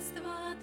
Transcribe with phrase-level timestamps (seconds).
[0.00, 0.59] Kannst du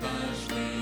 [0.00, 0.73] каждый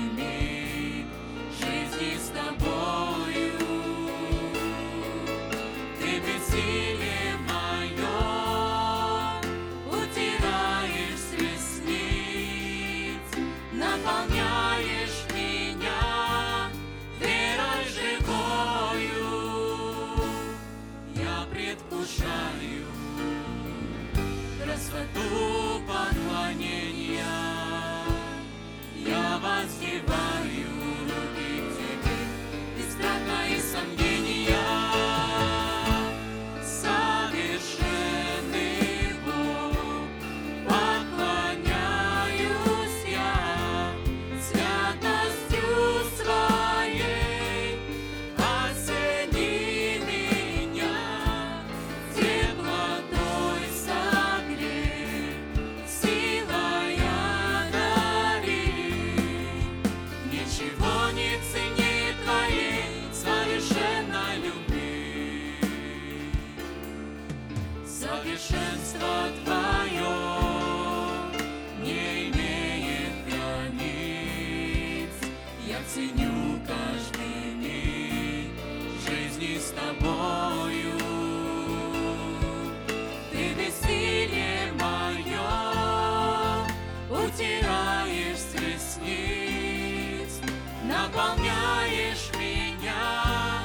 [89.01, 90.41] ресниц
[90.83, 93.63] Наполняешь меня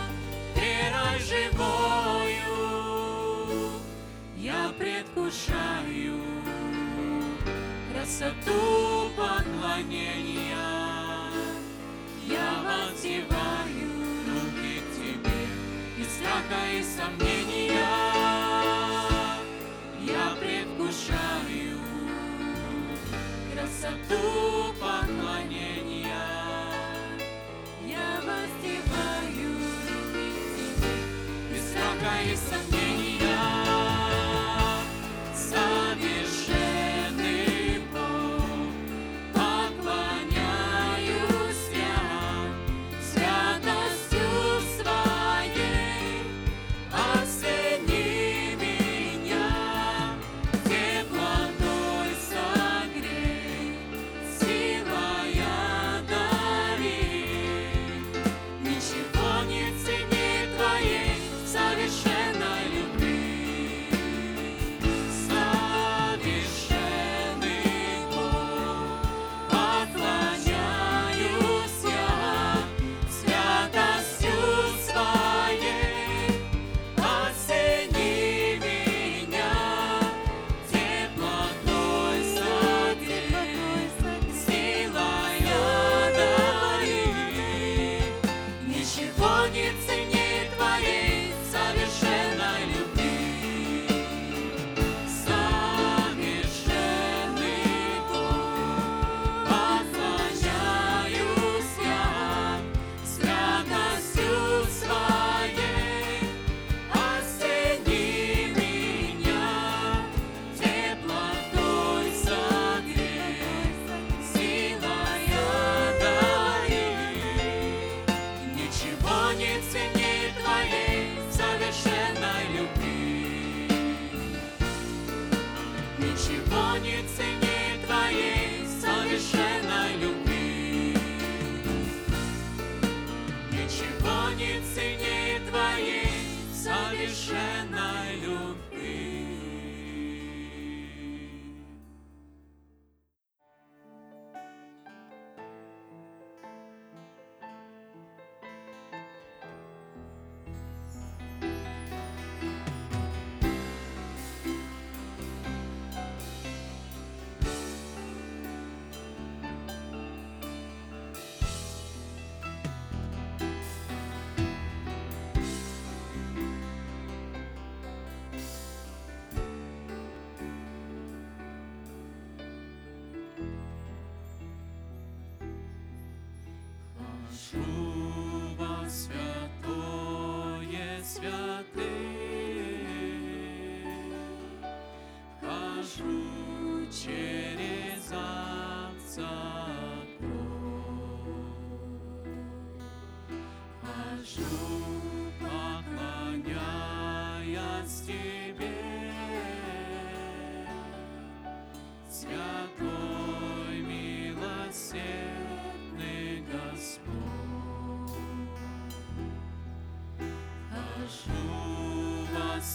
[0.54, 2.52] верой живою.
[4.37, 6.20] Я предвкушаю
[7.92, 10.56] красоту поклонения.
[12.26, 13.90] Я воздеваю
[14.26, 15.42] руки к тебе
[15.99, 17.82] И страха, и сомнения.
[20.06, 21.78] Я предвкушаю
[23.52, 24.67] красоту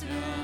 [0.01, 0.42] во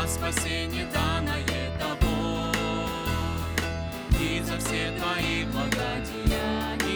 [0.00, 1.44] за спасение данное
[1.78, 2.52] тобой,
[4.18, 6.89] и за все Твои благодеяния.